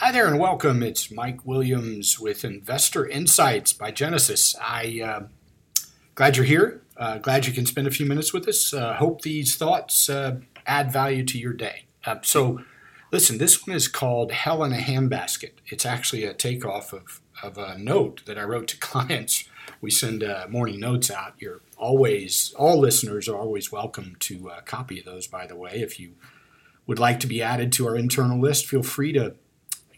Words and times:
Hi 0.00 0.12
there 0.12 0.28
and 0.28 0.38
welcome. 0.38 0.80
It's 0.84 1.10
Mike 1.10 1.44
Williams 1.44 2.20
with 2.20 2.44
Investor 2.44 3.04
Insights 3.04 3.72
by 3.72 3.90
Genesis. 3.90 4.54
I 4.62 5.00
uh, 5.04 5.26
glad 6.14 6.36
you're 6.36 6.46
here. 6.46 6.82
Uh, 6.96 7.18
glad 7.18 7.48
you 7.48 7.52
can 7.52 7.66
spend 7.66 7.88
a 7.88 7.90
few 7.90 8.06
minutes 8.06 8.32
with 8.32 8.46
us. 8.46 8.72
Uh, 8.72 8.94
hope 8.94 9.22
these 9.22 9.56
thoughts 9.56 10.08
uh, 10.08 10.36
add 10.68 10.92
value 10.92 11.24
to 11.24 11.36
your 11.36 11.52
day. 11.52 11.86
Uh, 12.06 12.18
so, 12.22 12.60
listen, 13.10 13.38
this 13.38 13.66
one 13.66 13.74
is 13.74 13.88
called 13.88 14.30
Hell 14.30 14.62
in 14.62 14.72
a 14.72 14.76
Handbasket. 14.76 15.54
It's 15.66 15.84
actually 15.84 16.22
a 16.22 16.32
takeoff 16.32 16.92
of, 16.92 17.20
of 17.42 17.58
a 17.58 17.76
note 17.76 18.22
that 18.26 18.38
I 18.38 18.44
wrote 18.44 18.68
to 18.68 18.76
clients. 18.78 19.48
We 19.80 19.90
send 19.90 20.22
uh, 20.22 20.46
morning 20.48 20.78
notes 20.78 21.10
out. 21.10 21.34
You're 21.40 21.62
always, 21.76 22.54
all 22.56 22.78
listeners 22.78 23.28
are 23.28 23.36
always 23.36 23.72
welcome 23.72 24.14
to 24.20 24.52
copy 24.64 25.02
those, 25.04 25.26
by 25.26 25.48
the 25.48 25.56
way. 25.56 25.72
If 25.82 25.98
you 25.98 26.12
would 26.86 27.00
like 27.00 27.18
to 27.18 27.26
be 27.26 27.42
added 27.42 27.72
to 27.72 27.88
our 27.88 27.96
internal 27.96 28.40
list, 28.40 28.66
feel 28.66 28.84
free 28.84 29.12
to 29.14 29.34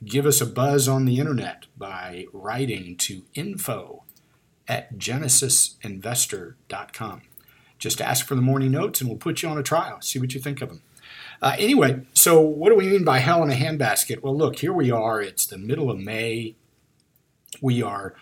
give 0.04 0.26
us 0.26 0.40
a 0.40 0.46
buzz 0.46 0.88
on 0.88 1.04
the 1.04 1.18
internet 1.18 1.66
by 1.76 2.26
writing 2.32 2.96
to 2.96 3.22
info 3.34 4.02
at 4.66 4.96
genesisinvestor.com. 4.96 7.22
Just 7.78 8.00
ask 8.00 8.26
for 8.26 8.34
the 8.34 8.42
morning 8.42 8.72
notes 8.72 9.00
and 9.00 9.08
we'll 9.08 9.18
put 9.18 9.42
you 9.42 9.48
on 9.48 9.58
a 9.58 9.62
trial, 9.62 10.00
see 10.00 10.18
what 10.18 10.34
you 10.34 10.40
think 10.40 10.60
of 10.60 10.68
them. 10.68 10.82
Uh, 11.42 11.56
anyway, 11.58 12.02
so 12.12 12.38
what 12.40 12.68
do 12.68 12.76
we 12.76 12.88
mean 12.88 13.04
by 13.04 13.18
hell 13.18 13.42
in 13.42 13.50
a 13.50 13.54
handbasket? 13.54 14.22
Well, 14.22 14.36
look, 14.36 14.58
here 14.58 14.74
we 14.74 14.90
are. 14.90 15.22
It's 15.22 15.46
the 15.46 15.56
middle 15.56 15.90
of 15.90 15.98
May. 15.98 16.56
We 17.62 17.82
are 17.82 18.14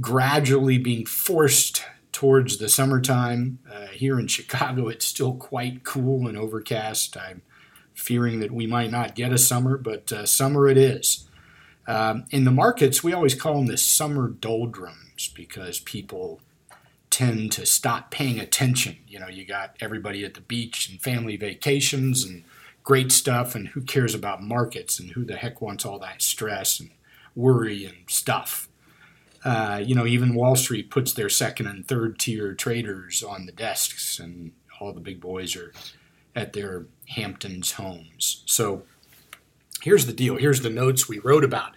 gradually 0.00 0.78
being 0.78 1.04
forced 1.04 1.84
towards 2.12 2.58
the 2.58 2.68
summertime. 2.68 3.58
Uh, 3.70 3.88
here 3.88 4.20
in 4.20 4.28
Chicago, 4.28 4.86
it's 4.88 5.04
still 5.04 5.34
quite 5.34 5.82
cool 5.82 6.28
and 6.28 6.38
overcast. 6.38 7.16
I'm 7.16 7.42
fearing 7.94 8.40
that 8.40 8.50
we 8.50 8.66
might 8.66 8.90
not 8.90 9.14
get 9.14 9.32
a 9.32 9.38
summer, 9.38 9.76
but 9.76 10.12
uh, 10.12 10.26
summer 10.26 10.68
it 10.68 10.76
is. 10.76 11.28
Um, 11.86 12.24
in 12.30 12.44
the 12.44 12.50
markets, 12.50 13.02
we 13.02 13.12
always 13.12 13.34
call 13.34 13.54
them 13.54 13.66
the 13.66 13.76
summer 13.76 14.28
doldrums 14.28 15.28
because 15.34 15.80
people 15.80 16.40
tend 17.10 17.52
to 17.52 17.66
stop 17.66 18.10
paying 18.10 18.38
attention. 18.40 18.96
You 19.06 19.20
know, 19.20 19.28
you 19.28 19.44
got 19.44 19.76
everybody 19.80 20.24
at 20.24 20.34
the 20.34 20.40
beach 20.40 20.88
and 20.88 21.00
family 21.00 21.36
vacations 21.36 22.24
and 22.24 22.44
great 22.82 23.12
stuff, 23.12 23.54
and 23.54 23.68
who 23.68 23.82
cares 23.82 24.14
about 24.14 24.42
markets 24.42 24.98
and 24.98 25.10
who 25.10 25.24
the 25.24 25.36
heck 25.36 25.60
wants 25.60 25.84
all 25.84 25.98
that 26.00 26.22
stress 26.22 26.80
and 26.80 26.90
worry 27.34 27.84
and 27.84 27.96
stuff. 28.08 28.68
Uh, 29.44 29.80
you 29.84 29.94
know, 29.94 30.06
even 30.06 30.34
Wall 30.34 30.54
Street 30.54 30.90
puts 30.90 31.12
their 31.12 31.28
second 31.28 31.66
and 31.66 31.86
third 31.86 32.18
tier 32.18 32.54
traders 32.54 33.22
on 33.22 33.46
the 33.46 33.52
desks, 33.52 34.18
and 34.18 34.52
all 34.80 34.92
the 34.92 35.00
big 35.00 35.20
boys 35.20 35.56
are 35.56 35.72
at 36.34 36.52
their 36.52 36.86
Hamptons 37.08 37.72
homes. 37.72 38.42
So 38.46 38.84
here's 39.82 40.06
the 40.06 40.12
deal. 40.12 40.36
Here's 40.36 40.62
the 40.62 40.70
notes 40.70 41.08
we 41.08 41.18
wrote 41.18 41.44
about. 41.44 41.72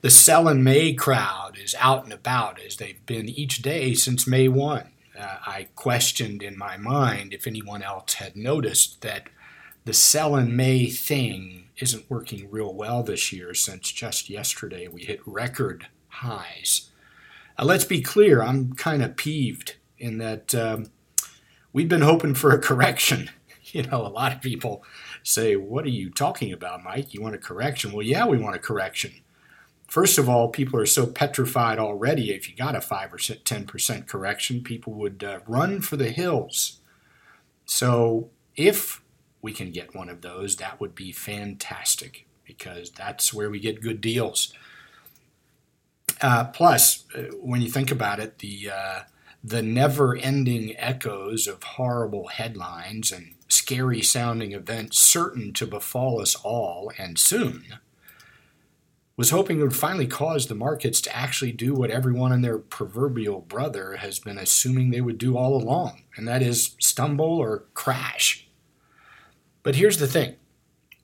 The 0.00 0.10
sell 0.10 0.48
in 0.48 0.64
May 0.64 0.94
crowd 0.94 1.58
is 1.62 1.76
out 1.78 2.04
and 2.04 2.12
about 2.12 2.60
as 2.60 2.76
they've 2.76 3.04
been 3.06 3.28
each 3.28 3.62
day 3.62 3.94
since 3.94 4.26
May 4.26 4.48
1. 4.48 4.88
Uh, 5.18 5.36
I 5.46 5.68
questioned 5.76 6.42
in 6.42 6.58
my 6.58 6.76
mind 6.76 7.32
if 7.32 7.46
anyone 7.46 7.82
else 7.82 8.14
had 8.14 8.34
noticed 8.34 9.02
that 9.02 9.28
the 9.84 9.92
sell 9.92 10.36
in 10.36 10.56
May 10.56 10.86
thing 10.86 11.68
isn't 11.76 12.10
working 12.10 12.50
real 12.50 12.72
well 12.74 13.02
this 13.02 13.32
year 13.32 13.54
since 13.54 13.92
just 13.92 14.30
yesterday 14.30 14.88
we 14.88 15.04
hit 15.04 15.20
record 15.26 15.86
highs. 16.08 16.90
Uh, 17.58 17.64
let's 17.64 17.84
be 17.84 18.00
clear, 18.00 18.42
I'm 18.42 18.72
kind 18.74 19.02
of 19.02 19.16
peeved 19.16 19.76
in 19.98 20.18
that 20.18 20.54
um, 20.54 20.86
we've 21.72 21.88
been 21.88 22.02
hoping 22.02 22.34
for 22.34 22.50
a 22.50 22.58
correction 22.58 23.30
you 23.74 23.82
know, 23.84 24.06
a 24.06 24.08
lot 24.08 24.32
of 24.32 24.40
people 24.40 24.84
say, 25.22 25.56
What 25.56 25.84
are 25.84 25.90
you 25.90 26.10
talking 26.10 26.52
about, 26.52 26.84
Mike? 26.84 27.14
You 27.14 27.22
want 27.22 27.34
a 27.34 27.38
correction? 27.38 27.92
Well, 27.92 28.06
yeah, 28.06 28.26
we 28.26 28.38
want 28.38 28.56
a 28.56 28.60
correction. 28.60 29.12
First 29.88 30.18
of 30.18 30.28
all, 30.28 30.48
people 30.48 30.78
are 30.80 30.86
so 30.86 31.06
petrified 31.06 31.78
already. 31.78 32.30
If 32.30 32.48
you 32.48 32.56
got 32.56 32.76
a 32.76 32.80
5 32.80 33.12
or 33.12 33.18
10% 33.18 34.06
correction, 34.06 34.62
people 34.62 34.94
would 34.94 35.22
uh, 35.22 35.40
run 35.46 35.82
for 35.82 35.96
the 35.96 36.10
hills. 36.10 36.78
So, 37.66 38.30
if 38.56 39.02
we 39.42 39.52
can 39.52 39.70
get 39.70 39.94
one 39.94 40.08
of 40.08 40.20
those, 40.20 40.56
that 40.56 40.80
would 40.80 40.94
be 40.94 41.12
fantastic 41.12 42.26
because 42.44 42.90
that's 42.90 43.34
where 43.34 43.50
we 43.50 43.60
get 43.60 43.82
good 43.82 44.00
deals. 44.00 44.52
Uh, 46.20 46.44
plus, 46.44 47.04
uh, 47.16 47.22
when 47.40 47.60
you 47.62 47.68
think 47.70 47.90
about 47.90 48.20
it, 48.20 48.38
the 48.38 48.70
uh, 48.70 49.00
the 49.42 49.62
never 49.62 50.16
ending 50.16 50.74
echoes 50.78 51.46
of 51.46 51.62
horrible 51.62 52.28
headlines 52.28 53.10
and 53.10 53.34
scary 53.52 54.02
sounding 54.02 54.52
event 54.52 54.94
certain 54.94 55.52
to 55.52 55.66
befall 55.66 56.20
us 56.20 56.34
all 56.36 56.90
and 56.98 57.18
soon, 57.18 57.78
was 59.16 59.30
hoping 59.30 59.60
it 59.60 59.62
would 59.62 59.76
finally 59.76 60.06
cause 60.06 60.46
the 60.46 60.54
markets 60.54 61.00
to 61.02 61.14
actually 61.14 61.52
do 61.52 61.74
what 61.74 61.90
everyone 61.90 62.32
and 62.32 62.42
their 62.42 62.58
proverbial 62.58 63.40
brother 63.42 63.96
has 63.96 64.18
been 64.18 64.38
assuming 64.38 64.90
they 64.90 65.00
would 65.00 65.18
do 65.18 65.36
all 65.36 65.54
along, 65.54 66.02
and 66.16 66.26
that 66.26 66.42
is 66.42 66.74
stumble 66.80 67.38
or 67.38 67.64
crash. 67.74 68.48
But 69.62 69.76
here's 69.76 69.98
the 69.98 70.06
thing 70.06 70.36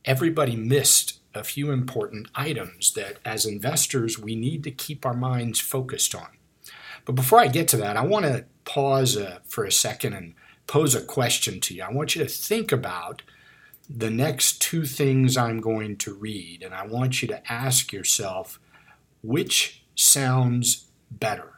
everybody 0.04 0.56
missed 0.56 1.20
a 1.34 1.44
few 1.44 1.70
important 1.70 2.28
items 2.34 2.92
that, 2.94 3.18
as 3.24 3.44
investors, 3.44 4.18
we 4.18 4.34
need 4.34 4.64
to 4.64 4.70
keep 4.70 5.04
our 5.04 5.14
minds 5.14 5.60
focused 5.60 6.14
on. 6.14 6.28
But 7.04 7.14
before 7.14 7.38
I 7.38 7.46
get 7.48 7.68
to 7.68 7.76
that, 7.78 7.96
I 7.96 8.02
want 8.02 8.24
to 8.24 8.46
pause 8.64 9.16
uh, 9.16 9.38
for 9.46 9.64
a 9.64 9.72
second 9.72 10.14
and 10.14 10.34
pose 10.68 10.94
a 10.94 11.00
question 11.00 11.58
to 11.58 11.74
you. 11.74 11.82
I 11.82 11.90
want 11.90 12.14
you 12.14 12.22
to 12.22 12.28
think 12.28 12.70
about 12.70 13.22
the 13.90 14.10
next 14.10 14.60
two 14.60 14.84
things 14.84 15.36
I'm 15.36 15.60
going 15.60 15.96
to 15.96 16.14
read, 16.14 16.62
and 16.62 16.72
I 16.72 16.86
want 16.86 17.22
you 17.22 17.28
to 17.28 17.52
ask 17.52 17.92
yourself 17.92 18.60
which 19.22 19.82
sounds 19.96 20.86
better, 21.10 21.54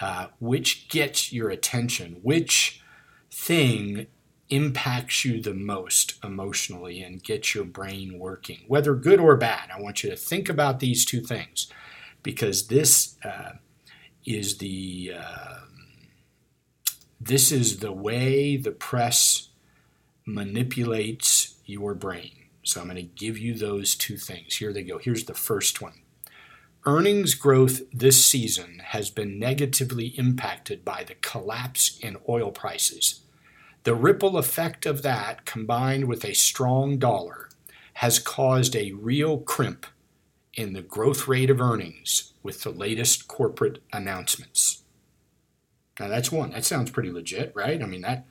uh, 0.00 0.28
which 0.40 0.88
gets 0.88 1.32
your 1.32 1.50
attention, 1.50 2.18
which 2.22 2.82
thing 3.30 4.06
impacts 4.48 5.24
you 5.24 5.40
the 5.40 5.54
most 5.54 6.14
emotionally 6.24 7.02
and 7.02 7.22
gets 7.22 7.54
your 7.54 7.64
brain 7.64 8.18
working, 8.18 8.60
whether 8.66 8.94
good 8.94 9.20
or 9.20 9.36
bad. 9.36 9.70
I 9.74 9.80
want 9.80 10.02
you 10.02 10.10
to 10.10 10.16
think 10.16 10.48
about 10.48 10.80
these 10.80 11.04
two 11.04 11.20
things 11.20 11.68
because 12.22 12.66
this 12.66 13.16
uh, 13.24 13.52
is 14.24 14.58
the 14.58 15.14
uh, 15.18 15.56
this 17.24 17.52
is 17.52 17.78
the 17.78 17.92
way 17.92 18.56
the 18.56 18.72
press 18.72 19.48
manipulates 20.26 21.54
your 21.64 21.94
brain. 21.94 22.32
So 22.64 22.80
I'm 22.80 22.86
going 22.86 22.96
to 22.96 23.02
give 23.02 23.38
you 23.38 23.54
those 23.54 23.94
two 23.94 24.16
things. 24.16 24.56
Here 24.56 24.72
they 24.72 24.82
go. 24.82 24.98
Here's 24.98 25.24
the 25.24 25.34
first 25.34 25.80
one. 25.80 26.00
Earnings 26.84 27.34
growth 27.34 27.80
this 27.92 28.24
season 28.24 28.80
has 28.86 29.08
been 29.08 29.38
negatively 29.38 30.08
impacted 30.18 30.84
by 30.84 31.04
the 31.04 31.14
collapse 31.14 31.96
in 32.00 32.16
oil 32.28 32.50
prices. 32.50 33.20
The 33.84 33.94
ripple 33.94 34.36
effect 34.36 34.84
of 34.84 35.02
that, 35.02 35.44
combined 35.44 36.06
with 36.06 36.24
a 36.24 36.34
strong 36.34 36.98
dollar, 36.98 37.48
has 37.94 38.18
caused 38.18 38.74
a 38.74 38.92
real 38.92 39.38
crimp 39.38 39.86
in 40.54 40.72
the 40.72 40.82
growth 40.82 41.28
rate 41.28 41.50
of 41.50 41.60
earnings 41.60 42.32
with 42.42 42.62
the 42.62 42.70
latest 42.70 43.28
corporate 43.28 43.80
announcements. 43.92 44.81
Now 46.00 46.08
that's 46.08 46.32
one. 46.32 46.50
That 46.50 46.64
sounds 46.64 46.90
pretty 46.90 47.10
legit, 47.10 47.52
right? 47.54 47.82
I 47.82 47.86
mean, 47.86 48.02
that 48.02 48.26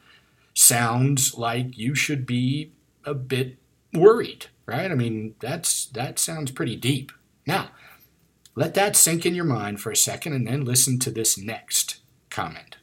sounds 0.54 1.38
like 1.38 1.78
you 1.78 1.96
should 1.96 2.26
be 2.26 2.74
a 3.06 3.14
bit 3.14 3.58
worried, 3.94 4.48
right? 4.66 4.92
I 4.92 4.96
mean, 4.96 5.36
that's 5.40 5.86
that 5.88 6.20
sounds 6.20 6.52
pretty 6.52 6.76
deep. 6.76 7.12
Now, 7.46 7.72
let 8.56 8.74
that 8.74 8.96
sink 8.96 9.26
in 9.26 9.36
your 9.36 9.46
mind 9.46 9.80
for 9.80 9.92
a 9.92 9.96
second 9.96 10.34
and 10.34 10.48
then 10.48 10.66
listen 10.66 11.00
to 11.00 11.12
this 11.12 11.38
next 11.38 12.02
comment. 12.30 12.78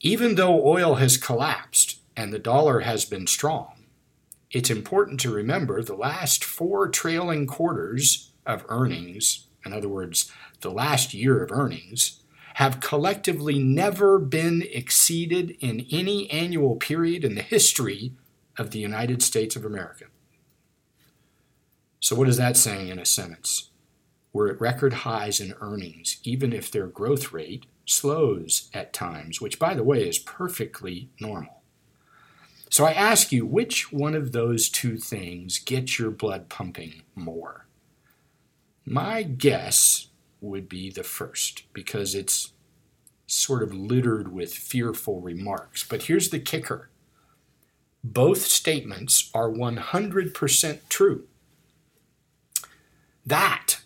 Even 0.00 0.34
though 0.34 0.66
oil 0.66 0.96
has 0.96 1.16
collapsed 1.16 2.00
and 2.16 2.32
the 2.32 2.38
dollar 2.38 2.80
has 2.80 3.04
been 3.04 3.26
strong, 3.26 3.84
it's 4.50 4.70
important 4.70 5.18
to 5.20 5.32
remember 5.32 5.82
the 5.82 5.94
last 5.94 6.44
four 6.44 6.88
trailing 6.88 7.46
quarters 7.46 8.30
of 8.44 8.66
earnings, 8.68 9.46
in 9.64 9.72
other 9.72 9.88
words, 9.88 10.30
the 10.60 10.70
last 10.70 11.14
year 11.14 11.42
of 11.42 11.50
earnings, 11.50 12.21
have 12.54 12.80
collectively 12.80 13.58
never 13.58 14.18
been 14.18 14.62
exceeded 14.70 15.56
in 15.60 15.86
any 15.90 16.30
annual 16.30 16.76
period 16.76 17.24
in 17.24 17.34
the 17.34 17.42
history 17.42 18.12
of 18.58 18.70
the 18.70 18.78
United 18.78 19.22
States 19.22 19.56
of 19.56 19.64
America. 19.64 20.04
So, 22.00 22.16
what 22.16 22.28
is 22.28 22.36
that 22.36 22.56
saying 22.56 22.88
in 22.88 22.98
a 22.98 23.06
sentence? 23.06 23.70
We're 24.32 24.50
at 24.50 24.60
record 24.60 24.92
highs 24.92 25.40
in 25.40 25.54
earnings, 25.60 26.18
even 26.24 26.52
if 26.52 26.70
their 26.70 26.86
growth 26.86 27.32
rate 27.32 27.66
slows 27.84 28.70
at 28.74 28.92
times, 28.92 29.40
which, 29.40 29.58
by 29.58 29.74
the 29.74 29.84
way, 29.84 30.06
is 30.08 30.18
perfectly 30.18 31.10
normal. 31.20 31.62
So, 32.68 32.84
I 32.84 32.92
ask 32.92 33.32
you, 33.32 33.46
which 33.46 33.92
one 33.92 34.14
of 34.14 34.32
those 34.32 34.68
two 34.68 34.96
things 34.98 35.58
gets 35.58 35.98
your 35.98 36.10
blood 36.10 36.48
pumping 36.48 37.02
more? 37.14 37.66
My 38.84 39.22
guess 39.22 40.08
would 40.42 40.68
be 40.68 40.90
the 40.90 41.02
first 41.02 41.72
because 41.72 42.14
it's 42.14 42.52
sort 43.26 43.62
of 43.62 43.72
littered 43.72 44.32
with 44.32 44.52
fearful 44.52 45.20
remarks. 45.20 45.86
But 45.88 46.04
here's 46.04 46.30
the 46.30 46.40
kicker 46.40 46.90
both 48.04 48.42
statements 48.42 49.30
are 49.32 49.48
100% 49.48 50.80
true. 50.88 51.28
That 53.24 53.76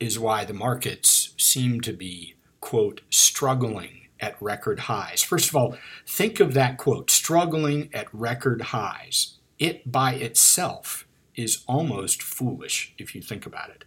is 0.00 0.18
why 0.18 0.44
the 0.44 0.52
markets 0.52 1.32
seem 1.38 1.80
to 1.82 1.92
be, 1.92 2.34
quote, 2.60 3.02
struggling 3.08 4.08
at 4.18 4.40
record 4.42 4.80
highs. 4.80 5.22
First 5.22 5.48
of 5.48 5.56
all, 5.56 5.76
think 6.06 6.40
of 6.40 6.54
that 6.54 6.76
quote, 6.76 7.10
struggling 7.10 7.88
at 7.94 8.12
record 8.12 8.62
highs. 8.62 9.36
It 9.58 9.90
by 9.90 10.14
itself 10.14 11.06
is 11.36 11.62
almost 11.68 12.22
foolish 12.22 12.94
if 12.98 13.14
you 13.14 13.22
think 13.22 13.46
about 13.46 13.70
it. 13.70 13.84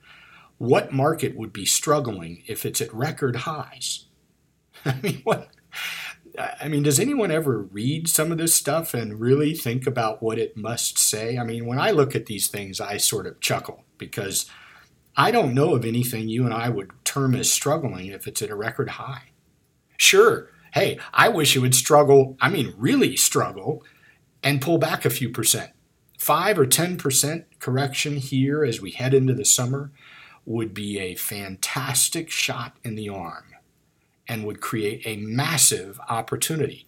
What 0.60 0.92
market 0.92 1.36
would 1.36 1.52
be 1.52 1.66
struggling 1.66 2.44
if 2.46 2.66
it's 2.66 2.82
at 2.82 2.94
record 2.94 3.38
highs? 3.38 4.06
I 4.86 4.96
mean, 5.02 5.22
what? 5.24 5.50
I 6.62 6.68
mean, 6.68 6.84
does 6.84 7.00
anyone 7.00 7.32
ever 7.32 7.60
read 7.60 8.08
some 8.08 8.32
of 8.32 8.38
this 8.38 8.54
stuff 8.54 8.94
and 8.94 9.20
really 9.20 9.54
think 9.54 9.88
about 9.88 10.22
what 10.22 10.38
it 10.38 10.56
must 10.56 10.98
say? 10.98 11.38
I 11.38 11.44
mean, 11.44 11.66
when 11.66 11.80
I 11.80 11.92
look 11.92 12.16
at 12.16 12.28
these 12.28 12.48
things, 12.48 12.80
I 12.80 12.98
sort 12.98 13.26
of 13.26 13.40
chuckle 13.40 13.84
because 13.98 14.50
I 15.18 15.32
don't 15.32 15.54
know 15.54 15.76
of 15.76 15.86
anything 15.86 16.30
you 16.30 16.46
and 16.46 16.54
I 16.54 16.70
would 16.70 16.92
term 17.04 17.36
as 17.36 17.52
struggling 17.52 18.08
if 18.08 18.28
it's 18.28 18.42
at 18.42 18.52
a 18.52 18.56
record 18.56 18.90
high. 18.92 19.32
Sure, 19.98 20.50
hey, 20.74 21.00
I 21.14 21.30
wish 21.30 21.56
it 21.56 21.60
would 21.60 21.76
struggle, 21.76 22.38
I 22.40 22.50
mean, 22.50 22.74
really 22.78 23.16
struggle, 23.18 23.84
and 24.44 24.62
pull 24.62 24.78
back 24.78 25.04
a 25.06 25.10
few 25.10 25.30
percent. 25.30 25.72
Five 26.18 26.60
or 26.60 26.66
10% 26.66 27.46
correction 27.60 28.18
here 28.18 28.64
as 28.64 28.82
we 28.82 28.92
head 28.92 29.14
into 29.14 29.34
the 29.34 29.46
summer 29.46 29.92
would 30.46 30.74
be 30.74 31.00
a 31.00 31.16
fantastic 31.16 32.30
shot 32.30 32.78
in 32.84 32.96
the 32.96 33.10
arm 33.10 33.46
and 34.28 34.46
would 34.46 34.62
create 34.62 35.02
a 35.06 35.18
massive 35.18 36.00
opportunity 36.10 36.86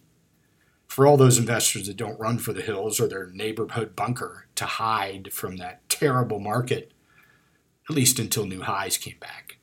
for 0.86 1.06
all 1.06 1.16
those 1.16 1.38
investors 1.38 1.86
that 1.86 1.96
don't 1.96 2.20
run 2.20 2.38
for 2.38 2.52
the 2.52 2.60
hills 2.60 3.00
or 3.00 3.08
their 3.08 3.28
neighborhood 3.28 3.96
bunker 3.96 4.46
to 4.54 4.66
hide 4.66 5.32
from 5.32 5.56
that 5.56 5.88
terrible 5.88 6.38
market, 6.38 6.92
at 7.88 7.96
least 7.96 8.18
until 8.18 8.44
new 8.44 8.60
highs 8.60 8.98
came 8.98 9.16
back. 9.18 9.56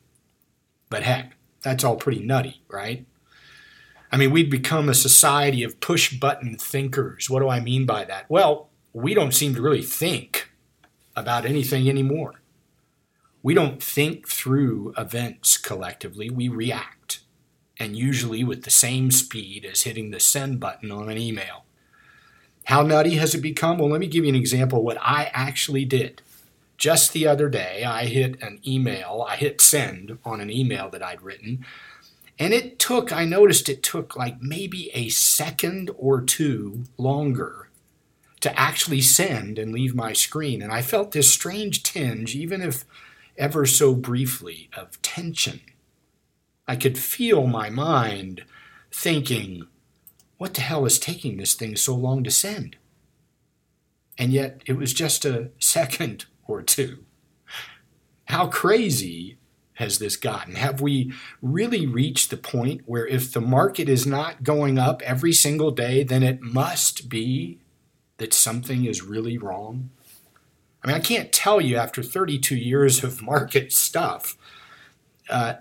But 0.90 1.04
heck, 1.04 1.36
that's 1.62 1.84
all 1.84 1.96
pretty 1.96 2.24
nutty, 2.24 2.64
right? 2.68 3.06
I 4.12 4.18
mean, 4.18 4.32
we'd 4.32 4.50
become 4.50 4.90
a 4.90 4.96
society 4.96 5.64
of 5.64 5.80
push 5.80 6.18
button 6.18 6.58
thinkers. 6.58 7.30
What 7.30 7.42
do 7.42 7.50
I 7.50 7.60
mean 7.60 7.86
by 7.86 8.06
that? 8.06 8.26
Well, 8.28 8.70
we 8.92 9.14
don't 9.14 9.34
seem 9.34 9.54
to 9.54 9.62
really 9.62 9.84
think 9.84 10.50
about 11.16 11.46
anything 11.46 11.88
anymore. 11.88 12.42
We 13.42 13.54
don't 13.54 13.82
think 13.82 14.28
through 14.28 14.94
events 14.98 15.58
collectively, 15.58 16.30
we 16.30 16.50
react 16.50 17.22
and 17.80 17.96
usually 17.96 18.44
with 18.44 18.64
the 18.64 18.70
same 18.70 19.10
speed 19.10 19.64
as 19.64 19.84
hitting 19.84 20.12
the 20.12 20.20
send 20.20 20.60
button 20.60 20.92
on 20.92 21.10
an 21.10 21.18
email. 21.18 21.64
How 22.66 22.84
nutty 22.84 23.16
has 23.16 23.34
it 23.34 23.42
become? 23.42 23.78
Well, 23.78 23.90
let 23.90 24.02
me 24.02 24.08
give 24.08 24.26
you 24.26 24.30
an 24.30 24.36
example 24.36 24.80
of 24.80 24.86
what 24.86 24.98
I 25.02 25.32
actually 25.34 25.86
did. 25.86 26.22
Just 26.78 27.14
the 27.14 27.26
other 27.26 27.50
day, 27.50 27.84
I 27.84 28.06
hit 28.06 28.42
an 28.42 28.60
email, 28.68 29.26
I 29.28 29.38
hit 29.38 29.60
send 29.62 30.18
on 30.24 30.40
an 30.40 30.52
email 30.52 30.90
that 30.90 31.04
I'd 31.04 31.22
written, 31.22 31.66
and 32.38 32.54
it 32.54 32.80
took, 32.80 33.12
I 33.12 33.26
noticed 33.26 33.68
it 33.68 33.84
took 33.84 34.16
like 34.16 34.42
maybe 34.42 34.92
a 34.94 35.10
second 35.10 35.92
or 35.98 36.22
two 36.22 36.84
longer 36.98 37.70
to 38.40 38.58
actually 38.58 39.02
send 39.02 39.60
and 39.60 39.74
leave 39.74 39.94
my 39.94 40.14
screen. 40.14 40.62
And 40.62 40.72
I 40.72 40.82
felt 40.82 41.12
this 41.12 41.30
strange 41.30 41.84
tinge, 41.84 42.36
even 42.36 42.62
if 42.62 42.86
ever 43.40 43.66
so 43.66 43.96
briefly, 43.96 44.70
of 44.78 45.02
tension 45.02 45.62
I 46.70 46.76
could 46.76 47.00
feel 47.00 47.48
my 47.48 47.72
mind 47.72 48.46
thinking, 48.92 49.64
what 50.38 50.54
the 50.54 50.62
hell 50.62 50.86
is 50.86 51.00
taking 51.00 51.38
this 51.38 51.56
thing 51.56 51.76
so 51.76 51.96
long 51.96 52.24
to 52.24 52.30
send? 52.30 52.76
And 54.20 54.32
yet 54.32 54.62
it 54.68 54.74
was 54.74 54.94
just 54.94 55.26
a 55.26 55.50
second 55.58 56.26
or 56.48 56.62
two. 56.62 57.06
How 58.26 58.46
crazy 58.46 59.40
has 59.74 59.98
this 59.98 60.16
gotten? 60.16 60.54
Have 60.54 60.80
we 60.80 61.12
really 61.42 61.88
reached 61.88 62.30
the 62.30 62.38
point 62.38 62.82
where 62.86 63.08
if 63.08 63.34
the 63.34 63.42
market 63.42 63.90
is 63.90 64.06
not 64.06 64.44
going 64.44 64.78
up 64.78 65.02
every 65.02 65.34
single 65.34 65.72
day, 65.72 66.04
then 66.04 66.22
it 66.22 66.40
must 66.40 67.10
be 67.10 67.58
that 68.18 68.32
something 68.32 68.86
is 68.86 69.02
really 69.02 69.40
wrong? 69.40 69.90
I 70.84 70.88
mean, 70.88 70.96
I 70.96 71.00
can't 71.00 71.32
tell 71.32 71.60
you 71.60 71.78
after 71.78 72.02
32 72.02 72.56
years 72.56 73.04
of 73.04 73.22
market 73.24 73.72
stuff. 73.72 74.38
Uh, 75.30 75.56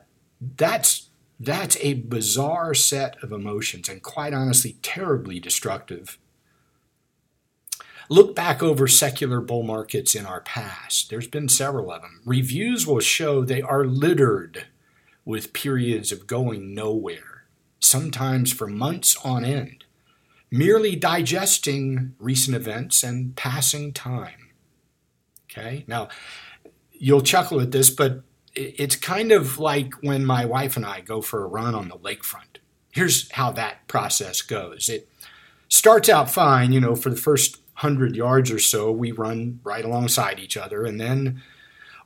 that's 0.57 1.09
that's 1.41 1.77
a 1.81 1.95
bizarre 1.95 2.75
set 2.75 3.17
of 3.23 3.31
emotions 3.31 3.89
and 3.89 4.03
quite 4.03 4.35
honestly 4.35 4.77
terribly 4.83 5.39
destructive. 5.39 6.19
Look 8.11 8.35
back 8.35 8.63
over 8.63 8.89
secular 8.89 9.41
bull 9.41 9.63
markets 9.63 10.15
in 10.17 10.27
our 10.27 10.41
past. 10.41 11.11
There's 11.11 11.29
been 11.29 11.49
several 11.49 11.93
of 11.93 12.03
them. 12.03 12.23
Reviews 12.25 12.87
will 12.87 13.01
show 13.01 13.45
they 13.45 13.63
are 13.63 13.85
littered 13.85 14.67
with 15.25 15.53
periods 15.53 16.11
of 16.11 16.27
going 16.27 16.75
nowhere 16.75 17.45
sometimes 17.79 18.53
for 18.53 18.67
months 18.67 19.17
on 19.25 19.45
end 19.45 19.85
merely 20.51 20.97
digesting 20.97 22.15
recent 22.19 22.57
events 22.57 23.03
and 23.03 23.37
passing 23.37 23.93
time 23.93 24.48
okay 25.51 25.85
now 25.87 26.09
you'll 26.93 27.21
chuckle 27.21 27.61
at 27.61 27.71
this 27.71 27.91
but 27.91 28.23
it's 28.59 28.97
kind 28.97 29.33
of 29.33 29.59
like 29.59 29.95
when 30.03 30.25
my 30.25 30.45
wife 30.45 30.77
and 30.77 30.85
I 30.85 31.01
go 31.01 31.23
for 31.23 31.45
a 31.45 31.49
run 31.49 31.75
on 31.75 31.89
the 31.89 31.97
lakefront. 31.97 32.59
Here's 32.91 33.31
how 33.33 33.53
that 33.53 33.87
process 33.87 34.43
goes. 34.43 34.89
It 34.89 35.09
starts 35.69 36.09
out 36.09 36.31
fine, 36.31 36.73
you 36.73 36.81
know, 36.81 36.97
for 36.97 37.11
the 37.11 37.17
first 37.17 37.59
hundred 37.75 38.17
yards 38.17 38.51
or 38.51 38.59
so, 38.59 38.91
we 38.91 39.13
run 39.13 39.61
right 39.63 39.85
alongside 39.85 40.41
each 40.41 40.57
other. 40.57 40.85
And 40.85 41.01
then 41.01 41.43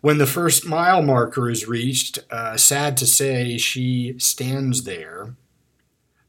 when 0.02 0.18
the 0.18 0.26
first 0.26 0.66
mile 0.66 1.00
marker 1.00 1.48
is 1.48 1.66
reached, 1.66 2.18
uh, 2.30 2.56
sad 2.56 2.96
to 2.98 3.06
say, 3.06 3.56
she 3.56 4.14
stands 4.18 4.84
there, 4.84 5.34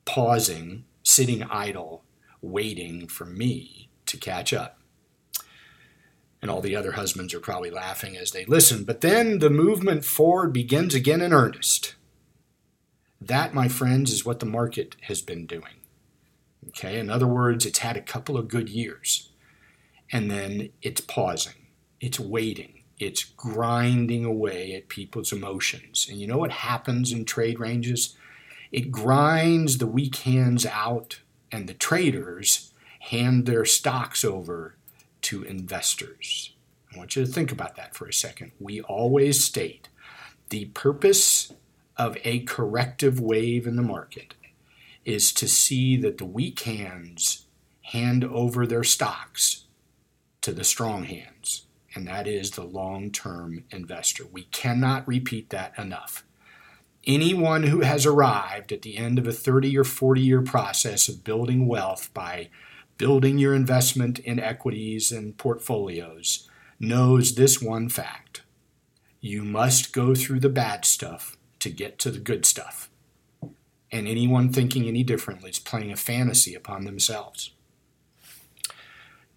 pausing, 0.06 0.86
sitting 1.01 1.44
idle, 1.44 2.04
waiting 2.42 3.07
for 3.07 3.25
me 3.25 3.89
to 4.06 4.15
catch 4.15 4.54
up 4.54 4.77
and 6.44 6.51
all 6.51 6.60
the 6.60 6.75
other 6.75 6.92
husbands 6.92 7.34
are 7.34 7.40
probably 7.40 7.72
laughing 7.72 8.18
as 8.18 8.31
they 8.31 8.44
listen. 8.44 8.84
But 8.84 9.00
then 9.00 9.40
the 9.40 9.50
movement 9.50 10.04
forward 10.04 10.51
begins 10.51 10.94
again 10.94 11.22
in 11.22 11.31
earnest. 11.31 11.95
That, 13.22 13.54
my 13.54 13.69
friends, 13.69 14.12
is 14.12 14.25
what 14.25 14.42
the 14.42 14.45
market 14.45 14.98
has 15.04 15.22
been 15.22 15.45
doing. 15.45 15.80
Okay, 16.68 17.00
in 17.00 17.10
other 17.10 17.28
words, 17.28 17.66
it's 17.66 17.80
had 17.80 17.95
a 17.95 18.01
couple 18.01 18.36
of 18.38 18.50
good 18.50 18.68
years, 18.68 19.30
and 20.12 20.30
then 20.30 20.72
it's 20.81 21.00
pausing, 21.00 21.68
it's 22.01 22.19
waiting, 22.19 22.84
it's 23.00 23.24
grinding 23.24 24.25
away 24.25 24.74
at 24.75 24.89
people's 24.89 25.31
emotions. 25.31 26.08
And 26.10 26.20
you 26.20 26.27
know 26.27 26.39
what 26.39 26.51
happens 26.51 27.13
in 27.13 27.24
trade 27.24 27.58
ranges? 27.58 28.18
It 28.70 28.91
grinds 28.91 29.77
the 29.77 29.88
weak 29.88 30.18
hands 30.18 30.65
out, 30.65 31.22
and 31.53 31.70
the 31.70 31.74
traders 31.74 32.74
hand 33.00 33.46
their 33.46 33.63
stocks 33.63 34.25
over 34.25 34.75
to 35.24 35.44
investors. 35.44 36.53
I 36.94 36.98
want 36.98 37.15
you 37.15 37.25
to 37.25 37.32
think 37.32 37.51
about 37.51 37.75
that 37.75 37.96
for 37.96 38.08
a 38.08 38.13
second. 38.13 38.51
We 38.60 38.82
always 38.82 39.44
state 39.44 39.89
the 40.50 40.65
purpose 40.65 41.51
of 41.98 42.18
a 42.24 42.42
corrective 42.42 43.20
wave 43.20 43.65
in 43.65 43.75
the 43.75 43.82
market 43.82 44.36
is 45.06 45.34
to 45.34 45.48
see 45.48 45.98
that 45.98 46.18
the 46.18 46.25
weak 46.25 46.62
hands 46.62 47.46
hand 47.82 48.24
over 48.24 48.65
their 48.65 48.84
stocks 48.84 49.65
to 50.42 50.51
the 50.51 50.63
strong 50.63 51.06
hands, 51.06 51.65
and 51.96 52.08
that 52.08 52.27
is 52.27 52.51
the 52.51 52.63
long 52.63 53.12
term 53.12 53.63
investor. 53.72 54.25
We 54.32 54.44
cannot 54.44 55.08
repeat 55.08 55.50
that 55.50 55.74
enough. 55.77 56.24
Anyone 57.06 57.63
who 57.63 57.82
has 57.82 58.06
arrived 58.06 58.72
at 58.72 58.82
the 58.82 58.98
end 58.98 59.20
of 59.20 59.27
a 59.27 59.34
30 59.34 59.77
or 59.77 59.84
40 59.84 60.22
year 60.22 60.42
process 60.42 61.10
of 61.10 61.24
building 61.24 61.68
wealth 61.68 62.13
by 62.13 62.50
building 62.98 63.38
your 63.38 63.54
investment 63.54 64.20
in 64.20 64.40
equities 64.40 65.12
and 65.12 65.38
portfolios 65.38 66.50
knows 66.80 67.36
this 67.36 67.62
one 67.62 67.90
fact 67.90 68.42
you 69.24 69.42
must 69.42 69.94
go 69.94 70.14
through 70.14 70.42
the 70.42 70.50
bad 70.50 70.84
stuff 70.84 71.38
to 71.58 71.70
get 71.70 71.98
to 71.98 72.12
the 72.12 72.20
good 72.20 72.46
stuff. 72.46 72.90
And 73.90 74.06
anyone 74.06 74.52
thinking 74.52 74.86
any 74.86 75.02
differently 75.02 75.50
is 75.50 75.60
playing 75.60 75.94
a 75.94 75.96
fantasy 75.96 76.54
upon 76.54 76.84
themselves. 76.84 77.52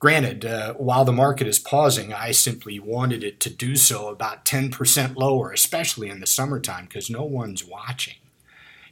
Granted, 0.00 0.44
uh, 0.44 0.74
while 0.74 1.04
the 1.04 1.12
market 1.12 1.46
is 1.46 1.60
pausing, 1.60 2.12
I 2.12 2.32
simply 2.32 2.80
wanted 2.80 3.22
it 3.22 3.38
to 3.40 3.50
do 3.50 3.76
so 3.76 4.08
about 4.08 4.44
10% 4.44 5.14
lower, 5.14 5.52
especially 5.52 6.10
in 6.10 6.18
the 6.18 6.26
summertime, 6.26 6.86
because 6.86 7.08
no 7.08 7.22
one's 7.22 7.64
watching. 7.64 8.16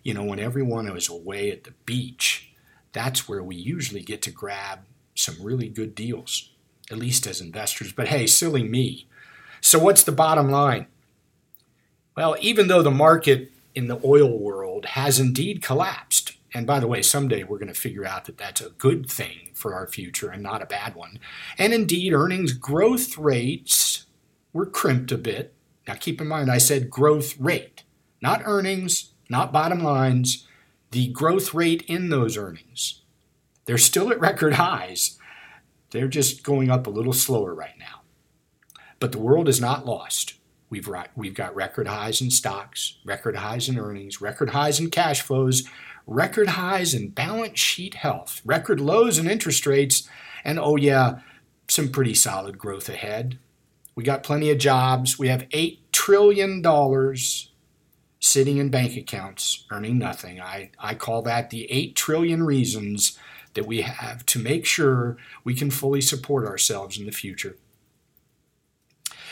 You 0.04 0.14
know, 0.14 0.22
when 0.22 0.38
everyone 0.38 0.86
is 0.96 1.08
away 1.08 1.50
at 1.50 1.64
the 1.64 1.74
beach, 1.86 2.53
that's 2.94 3.28
where 3.28 3.42
we 3.42 3.56
usually 3.56 4.00
get 4.00 4.22
to 4.22 4.30
grab 4.30 4.80
some 5.14 5.36
really 5.42 5.68
good 5.68 5.94
deals, 5.94 6.50
at 6.90 6.96
least 6.96 7.26
as 7.26 7.40
investors. 7.40 7.92
But 7.92 8.08
hey, 8.08 8.26
silly 8.26 8.62
me. 8.62 9.06
So, 9.60 9.78
what's 9.78 10.04
the 10.04 10.12
bottom 10.12 10.48
line? 10.48 10.86
Well, 12.16 12.36
even 12.40 12.68
though 12.68 12.82
the 12.82 12.90
market 12.90 13.50
in 13.74 13.88
the 13.88 14.00
oil 14.04 14.38
world 14.38 14.86
has 14.86 15.18
indeed 15.18 15.60
collapsed, 15.60 16.36
and 16.54 16.66
by 16.66 16.78
the 16.78 16.86
way, 16.86 17.02
someday 17.02 17.42
we're 17.42 17.58
going 17.58 17.72
to 17.72 17.78
figure 17.78 18.06
out 18.06 18.26
that 18.26 18.38
that's 18.38 18.60
a 18.60 18.70
good 18.70 19.10
thing 19.10 19.50
for 19.54 19.74
our 19.74 19.88
future 19.88 20.30
and 20.30 20.42
not 20.42 20.62
a 20.62 20.66
bad 20.66 20.94
one. 20.94 21.18
And 21.58 21.74
indeed, 21.74 22.12
earnings 22.12 22.52
growth 22.52 23.18
rates 23.18 24.06
were 24.52 24.66
crimped 24.66 25.10
a 25.10 25.18
bit 25.18 25.54
Now 25.88 25.94
keep 25.94 26.20
in 26.20 26.28
mind, 26.28 26.50
I 26.50 26.58
said 26.58 26.88
growth 26.88 27.38
rate, 27.38 27.82
not 28.22 28.42
earnings, 28.44 29.10
not 29.28 29.52
bottom 29.52 29.82
lines, 29.82 30.46
the 30.94 31.08
growth 31.08 31.52
rate 31.52 31.82
in 31.88 32.08
those 32.08 32.36
earnings. 32.36 33.02
They're 33.64 33.78
still 33.78 34.12
at 34.12 34.20
record 34.20 34.54
highs. 34.54 35.18
They're 35.90 36.06
just 36.06 36.44
going 36.44 36.70
up 36.70 36.86
a 36.86 36.90
little 36.90 37.12
slower 37.12 37.52
right 37.52 37.76
now. 37.80 38.02
But 39.00 39.10
the 39.10 39.18
world 39.18 39.48
is 39.48 39.60
not 39.60 39.84
lost. 39.84 40.34
We've, 40.70 40.88
we've 41.16 41.34
got 41.34 41.52
record 41.52 41.88
highs 41.88 42.20
in 42.20 42.30
stocks, 42.30 42.98
record 43.04 43.34
highs 43.34 43.68
in 43.68 43.76
earnings, 43.76 44.20
record 44.20 44.50
highs 44.50 44.78
in 44.78 44.88
cash 44.88 45.20
flows, 45.20 45.68
record 46.06 46.50
highs 46.50 46.94
in 46.94 47.08
balance 47.08 47.58
sheet 47.58 47.94
health, 47.94 48.40
record 48.44 48.78
lows 48.78 49.18
in 49.18 49.28
interest 49.28 49.66
rates, 49.66 50.08
and 50.44 50.60
oh, 50.60 50.76
yeah, 50.76 51.18
some 51.66 51.88
pretty 51.88 52.14
solid 52.14 52.56
growth 52.56 52.88
ahead. 52.88 53.40
We 53.96 54.04
got 54.04 54.22
plenty 54.22 54.48
of 54.52 54.58
jobs. 54.58 55.18
We 55.18 55.26
have 55.26 55.48
$8 55.48 55.78
trillion 55.90 56.62
sitting 58.24 58.56
in 58.56 58.70
bank 58.70 58.96
accounts 58.96 59.66
earning 59.70 59.98
nothing. 59.98 60.40
I, 60.40 60.70
I 60.78 60.94
call 60.94 61.20
that 61.22 61.50
the 61.50 61.70
8 61.70 61.94
trillion 61.94 62.42
reasons 62.42 63.18
that 63.52 63.66
we 63.66 63.82
have 63.82 64.24
to 64.24 64.38
make 64.38 64.64
sure 64.64 65.18
we 65.44 65.54
can 65.54 65.70
fully 65.70 66.00
support 66.00 66.46
ourselves 66.46 66.98
in 66.98 67.04
the 67.04 67.12
future. 67.12 67.58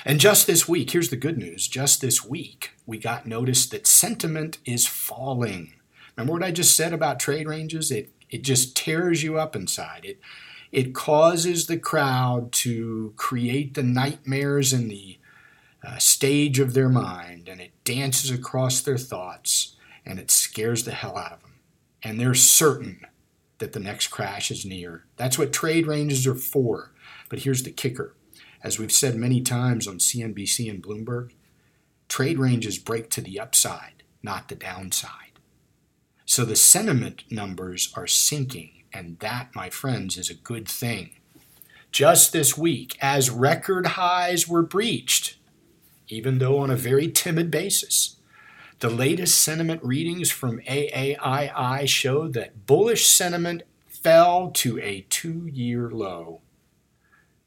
And 0.05 0.21
just 0.21 0.47
this 0.47 0.69
week, 0.69 0.91
here's 0.91 1.09
the 1.09 1.17
good 1.17 1.39
news 1.39 1.69
just 1.69 2.03
this 2.03 2.23
week, 2.23 2.73
we 2.85 2.99
got 2.99 3.27
notice 3.27 3.65
that 3.65 3.87
sentiment 3.87 4.59
is 4.67 4.87
falling. 4.87 5.73
Remember 6.15 6.35
what 6.35 6.45
I 6.45 6.51
just 6.51 6.77
said 6.77 6.93
about 6.93 7.19
trade 7.19 7.49
ranges? 7.49 7.91
It, 7.91 8.11
it 8.29 8.43
just 8.43 8.77
tears 8.77 9.23
you 9.23 9.39
up 9.39 9.57
inside. 9.57 10.05
It, 10.05 10.21
it 10.71 10.95
causes 10.95 11.67
the 11.67 11.79
crowd 11.79 12.53
to 12.53 13.15
create 13.17 13.73
the 13.73 13.83
nightmares 13.83 14.75
and 14.75 14.91
the 14.91 15.17
uh, 15.85 15.99
stage 15.99 16.59
of 16.59 16.75
their 16.75 16.89
mind, 16.89 17.49
and 17.49 17.61
it 17.61 17.73
dances 17.85 18.31
across 18.31 18.81
their 18.81 18.99
thoughts, 18.99 19.77
and 20.07 20.19
it 20.19 20.31
scares 20.31 20.85
the 20.85 20.93
hell 20.93 21.17
out 21.17 21.33
of 21.33 21.43
them. 21.43 21.55
And 22.03 22.19
they're 22.19 22.35
certain 22.35 23.07
that 23.59 23.73
the 23.73 23.81
next 23.81 24.09
crash 24.09 24.51
is 24.51 24.67
near. 24.67 25.05
That's 25.17 25.39
what 25.39 25.53
trade 25.53 25.87
ranges 25.87 26.27
are 26.27 26.35
for. 26.35 26.93
But 27.29 27.41
here's 27.41 27.63
the 27.63 27.71
kicker. 27.71 28.15
As 28.63 28.79
we've 28.79 28.93
said 28.93 29.17
many 29.17 29.41
times 29.41 29.89
on 29.89 29.99
CNBC 29.99 30.71
and 30.71 30.83
Bloomberg, 30.83 31.33
trade 32.09 32.39
ranges 32.39 32.79
break 32.79 33.11
to 33.11 33.21
the 33.21 33.41
upside, 33.41 34.03
not 34.23 34.49
the 34.49 34.55
downside. 34.55 35.39
So 36.25 36.45
the 36.45 36.57
sentiment 36.57 37.25
numbers 37.31 37.93
are 37.97 38.07
sinking, 38.07 38.85
and 38.93 39.19
that, 39.19 39.55
my 39.55 39.71
friends, 39.71 40.17
is 40.17 40.31
a 40.31 40.35
good 40.35 40.69
thing. 40.69 41.11
Just 41.91 42.33
this 42.33 42.57
week, 42.57 42.97
as 43.01 43.31
record 43.31 43.87
highs 43.87 44.49
were 44.49 44.63
breached, 44.63 45.37
even 46.13 46.39
though 46.39 46.59
on 46.59 46.71
a 46.71 46.77
very 46.77 47.11
timid 47.11 47.51
basis, 47.51 48.17
the 48.81 48.91
latest 48.91 49.41
sentiment 49.41 49.83
readings 49.83 50.31
from 50.31 50.61
AAII 50.61 51.89
show 51.89 52.29
that 52.29 52.67
bullish 52.67 53.07
sentiment 53.07 53.63
fell 53.87 54.51
to 54.51 54.79
a 54.81 55.07
two 55.09 55.47
year 55.47 55.91
low. 55.91 56.43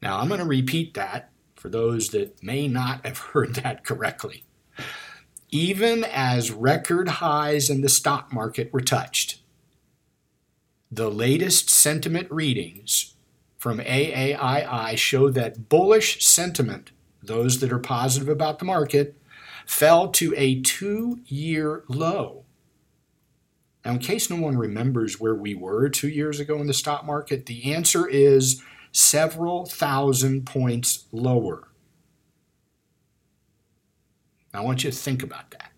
Now, 0.02 0.18
I'm 0.18 0.28
going 0.28 0.40
to 0.40 0.46
repeat 0.46 0.94
that 0.94 1.30
for 1.54 1.68
those 1.68 2.08
that 2.08 2.42
may 2.42 2.66
not 2.66 3.06
have 3.06 3.18
heard 3.18 3.54
that 3.56 3.84
correctly. 3.84 4.44
Even 5.50 6.02
as 6.02 6.50
record 6.50 7.08
highs 7.08 7.70
in 7.70 7.82
the 7.82 7.88
stock 7.88 8.32
market 8.32 8.72
were 8.72 8.80
touched, 8.80 9.40
the 10.90 11.10
latest 11.10 11.70
sentiment 11.70 12.30
readings 12.32 13.14
from 13.58 13.78
AAII 13.78 14.96
show 14.96 15.30
that 15.30 15.68
bullish 15.68 16.24
sentiment, 16.24 16.90
those 17.26 17.60
that 17.60 17.72
are 17.72 17.78
positive 17.78 18.28
about 18.28 18.58
the 18.58 18.64
market, 18.64 19.16
fell 19.66 20.08
to 20.08 20.34
a 20.36 20.60
two 20.60 21.20
year 21.26 21.84
low. 21.88 22.44
Now, 23.84 23.92
in 23.92 23.98
case 23.98 24.28
no 24.28 24.36
one 24.36 24.56
remembers 24.58 25.20
where 25.20 25.34
we 25.34 25.54
were 25.54 25.88
two 25.88 26.08
years 26.08 26.40
ago 26.40 26.60
in 26.60 26.66
the 26.66 26.74
stock 26.74 27.04
market, 27.04 27.46
the 27.46 27.72
answer 27.72 28.08
is 28.08 28.62
several 28.90 29.66
thousand 29.66 30.46
points 30.46 31.04
lower. 31.12 31.68
Now, 34.52 34.62
I 34.62 34.64
want 34.64 34.82
you 34.82 34.90
to 34.90 34.96
think 34.96 35.22
about 35.22 35.50
that. 35.52 35.70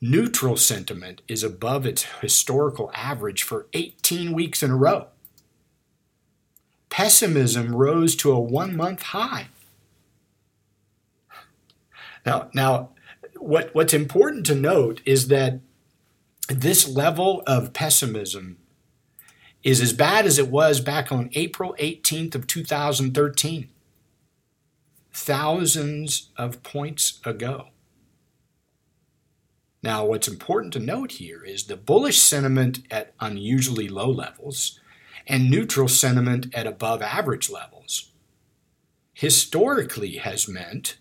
Neutral 0.00 0.56
sentiment 0.56 1.20
is 1.28 1.42
above 1.42 1.84
its 1.84 2.04
historical 2.22 2.90
average 2.94 3.42
for 3.42 3.66
18 3.74 4.32
weeks 4.32 4.62
in 4.62 4.70
a 4.70 4.76
row. 4.76 5.08
Pessimism 6.88 7.74
rose 7.74 8.16
to 8.16 8.32
a 8.32 8.40
one 8.40 8.74
month 8.74 9.02
high. 9.02 9.48
Now, 12.24 12.50
now 12.54 12.90
what, 13.36 13.74
what's 13.74 13.94
important 13.94 14.46
to 14.46 14.54
note 14.54 15.00
is 15.04 15.28
that 15.28 15.60
this 16.48 16.88
level 16.88 17.42
of 17.46 17.72
pessimism 17.72 18.58
is 19.62 19.80
as 19.80 19.92
bad 19.92 20.26
as 20.26 20.38
it 20.38 20.48
was 20.48 20.80
back 20.80 21.12
on 21.12 21.30
April 21.34 21.74
18th 21.78 22.34
of 22.34 22.46
2013 22.46 23.68
thousands 25.12 26.30
of 26.36 26.62
points 26.62 27.20
ago. 27.24 27.68
Now, 29.82 30.04
what's 30.04 30.28
important 30.28 30.72
to 30.74 30.78
note 30.78 31.12
here 31.12 31.42
is 31.42 31.64
the 31.64 31.76
bullish 31.76 32.18
sentiment 32.18 32.80
at 32.90 33.14
unusually 33.18 33.88
low 33.88 34.10
levels 34.10 34.78
and 35.26 35.50
neutral 35.50 35.88
sentiment 35.88 36.46
at 36.54 36.66
above 36.66 37.02
average 37.02 37.50
levels 37.50 38.10
historically 39.14 40.16
has 40.16 40.48
meant 40.48 40.96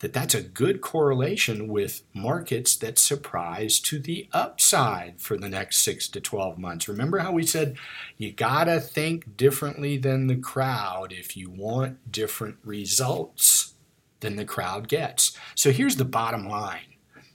that 0.00 0.12
that's 0.14 0.34
a 0.34 0.42
good 0.42 0.80
correlation 0.80 1.68
with 1.68 2.02
markets 2.14 2.74
that 2.76 2.98
surprise 2.98 3.78
to 3.80 3.98
the 3.98 4.28
upside 4.32 5.20
for 5.20 5.36
the 5.36 5.48
next 5.48 5.78
6 5.78 6.08
to 6.08 6.20
12 6.20 6.58
months. 6.58 6.88
Remember 6.88 7.18
how 7.18 7.32
we 7.32 7.46
said 7.46 7.76
you 8.16 8.32
got 8.32 8.64
to 8.64 8.80
think 8.80 9.36
differently 9.36 9.98
than 9.98 10.26
the 10.26 10.36
crowd 10.36 11.12
if 11.12 11.36
you 11.36 11.50
want 11.50 12.10
different 12.10 12.56
results 12.64 13.74
than 14.20 14.36
the 14.36 14.44
crowd 14.44 14.88
gets. 14.88 15.36
So 15.54 15.70
here's 15.70 15.96
the 15.96 16.04
bottom 16.04 16.48
line. 16.48 16.80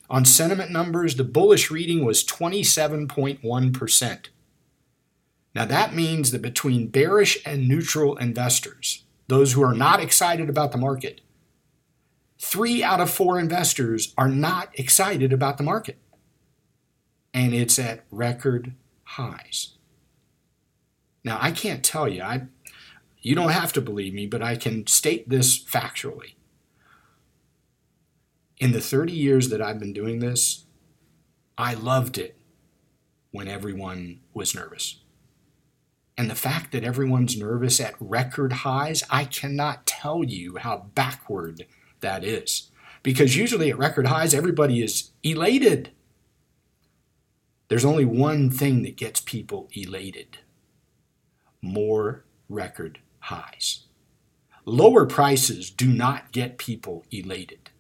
On 0.10 0.25
sentiment 0.25 0.72
numbers, 0.72 1.15
the 1.15 1.24
bullish 1.24 1.72
reading 1.72 2.05
was 2.05 2.24
27.1%. 2.24 4.27
Now 5.53 5.65
that 5.65 5.95
means 5.95 6.31
that 6.31 6.41
between 6.41 6.88
bearish 6.88 7.38
and 7.45 7.67
neutral 7.67 8.17
investors, 8.17 9.03
those 9.27 9.53
who 9.53 9.63
are 9.63 9.74
not 9.74 10.00
excited 10.00 10.50
about 10.50 10.72
the 10.72 10.77
market, 10.77 11.22
three 12.39 12.84
out 12.84 13.00
of 13.00 13.10
four 13.10 13.39
investors 13.39 14.13
are 14.18 14.30
not 14.30 14.70
excited 14.74 15.32
about 15.32 15.58
the 15.58 15.63
market. 15.63 15.98
And 17.34 17.54
it's 17.54 17.77
at 17.80 18.06
record 18.12 18.74
highs. 19.04 19.75
Now, 21.24 21.38
I 21.42 21.51
can't 21.51 21.84
tell 21.84 22.08
you, 22.08 22.22
I, 22.22 22.44
you 23.22 23.36
don't 23.36 23.50
have 23.50 23.74
to 23.74 23.82
believe 23.82 24.13
me, 24.13 24.27
but 24.27 24.42
I 24.42 24.56
can 24.56 24.86
state 24.88 25.27
this 25.27 25.62
factually. 25.63 26.36
In 28.58 28.72
the 28.72 28.80
30 28.80 29.12
years 29.12 29.50
that 29.50 29.62
I've 29.62 29.80
been 29.80 29.94
doing 29.94 30.20
this, 30.20 30.65
I 31.58 31.74
loved 31.74 32.18
it 32.18 32.38
when 33.32 33.48
everyone 33.48 34.22
was 34.34 34.56
nervous. 34.56 35.00
And 36.18 36.30
the 36.30 36.36
fact 36.36 36.72
that 36.72 36.84
everyone's 36.84 37.38
nervous 37.38 37.82
at 37.82 37.96
record 38.00 38.54
highs, 38.54 39.04
I 39.10 39.25
cannot 39.25 39.86
tell 39.86 40.24
you 40.24 40.58
how 40.58 40.92
backward 40.96 41.65
that 42.05 42.24
is. 42.24 42.71
Because 43.03 43.35
usually 43.35 43.69
at 43.69 43.77
record 43.77 44.07
highs, 44.07 44.33
everybody 44.33 44.81
is 44.81 45.12
elated. 45.21 45.91
There's 47.67 47.85
only 47.85 48.05
one 48.05 48.50
thing 48.50 48.83
that 48.83 48.95
gets 48.95 49.19
people 49.19 49.69
elated 49.75 50.39
more 51.65 52.24
record 52.47 53.00
highs. 53.19 53.85
Lower 54.65 55.05
prices 55.05 55.69
do 55.69 55.88
not 55.88 56.31
get 56.31 56.57
people 56.57 57.05
elated. 57.12 57.71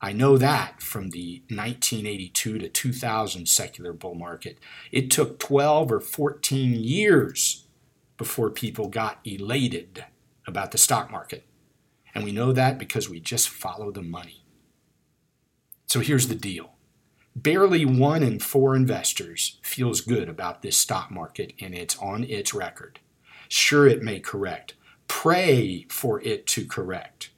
I 0.00 0.12
know 0.12 0.36
that 0.36 0.82
from 0.82 1.10
the 1.10 1.42
1982 1.48 2.58
to 2.58 2.68
2000 2.68 3.48
secular 3.48 3.94
bull 3.94 4.14
market. 4.14 4.58
It 4.92 5.10
took 5.10 5.38
12 5.38 5.90
or 5.90 6.00
14 6.00 6.74
years 6.74 7.66
before 8.18 8.50
people 8.50 8.88
got 8.88 9.20
elated 9.24 10.04
about 10.46 10.72
the 10.72 10.78
stock 10.78 11.10
market. 11.10 11.44
And 12.14 12.24
we 12.24 12.32
know 12.32 12.52
that 12.52 12.78
because 12.78 13.08
we 13.08 13.20
just 13.20 13.48
follow 13.48 13.90
the 13.90 14.02
money. 14.02 14.44
So 15.86 16.00
here's 16.00 16.28
the 16.28 16.34
deal 16.34 16.74
barely 17.36 17.84
one 17.84 18.22
in 18.22 18.38
four 18.38 18.76
investors 18.76 19.58
feels 19.62 20.00
good 20.00 20.28
about 20.28 20.62
this 20.62 20.76
stock 20.76 21.10
market 21.10 21.52
and 21.60 21.74
it's 21.74 21.98
on 21.98 22.24
its 22.24 22.54
record. 22.54 23.00
Sure, 23.48 23.86
it 23.86 24.02
may 24.02 24.20
correct. 24.20 24.74
Pray 25.08 25.86
for 25.90 26.20
it 26.22 26.46
to 26.46 26.64
correct. 26.64 27.30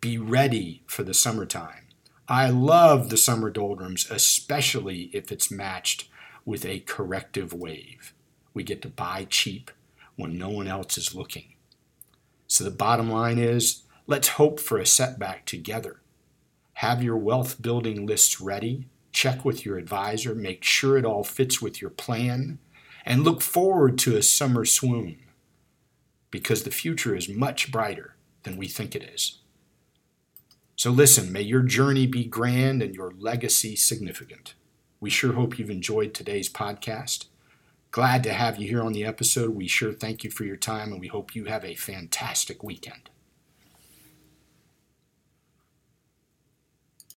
Be 0.00 0.18
ready 0.18 0.82
for 0.86 1.02
the 1.02 1.14
summertime. 1.14 1.88
I 2.26 2.48
love 2.48 3.10
the 3.10 3.16
summer 3.16 3.50
doldrums, 3.50 4.10
especially 4.10 5.10
if 5.12 5.30
it's 5.30 5.50
matched 5.50 6.08
with 6.44 6.64
a 6.64 6.80
corrective 6.80 7.52
wave. 7.52 8.14
We 8.54 8.62
get 8.62 8.82
to 8.82 8.88
buy 8.88 9.26
cheap 9.28 9.70
when 10.16 10.38
no 10.38 10.48
one 10.48 10.66
else 10.66 10.96
is 10.96 11.14
looking. 11.14 11.54
So 12.46 12.64
the 12.64 12.70
bottom 12.70 13.10
line 13.10 13.38
is 13.38 13.82
Let's 14.06 14.28
hope 14.28 14.60
for 14.60 14.78
a 14.78 14.86
setback 14.86 15.46
together. 15.46 16.02
Have 16.74 17.02
your 17.02 17.16
wealth 17.16 17.62
building 17.62 18.04
lists 18.04 18.38
ready. 18.38 18.88
Check 19.12 19.44
with 19.44 19.64
your 19.64 19.78
advisor. 19.78 20.34
Make 20.34 20.62
sure 20.62 20.98
it 20.98 21.06
all 21.06 21.24
fits 21.24 21.62
with 21.62 21.80
your 21.80 21.90
plan. 21.90 22.58
And 23.06 23.24
look 23.24 23.40
forward 23.40 23.96
to 23.98 24.16
a 24.16 24.22
summer 24.22 24.66
swoon 24.66 25.18
because 26.30 26.64
the 26.64 26.70
future 26.70 27.16
is 27.16 27.28
much 27.28 27.72
brighter 27.72 28.16
than 28.42 28.56
we 28.56 28.68
think 28.68 28.94
it 28.94 29.04
is. 29.04 29.38
So 30.76 30.90
listen, 30.90 31.32
may 31.32 31.42
your 31.42 31.62
journey 31.62 32.06
be 32.06 32.24
grand 32.24 32.82
and 32.82 32.94
your 32.94 33.12
legacy 33.16 33.76
significant. 33.76 34.54
We 35.00 35.08
sure 35.08 35.32
hope 35.32 35.58
you've 35.58 35.70
enjoyed 35.70 36.12
today's 36.12 36.50
podcast. 36.50 37.26
Glad 37.90 38.22
to 38.24 38.32
have 38.34 38.58
you 38.58 38.68
here 38.68 38.82
on 38.82 38.92
the 38.92 39.04
episode. 39.04 39.50
We 39.50 39.68
sure 39.68 39.92
thank 39.92 40.24
you 40.24 40.30
for 40.30 40.44
your 40.44 40.56
time 40.56 40.92
and 40.92 41.00
we 41.00 41.06
hope 41.06 41.34
you 41.34 41.44
have 41.44 41.64
a 41.64 41.74
fantastic 41.74 42.62
weekend. 42.62 43.10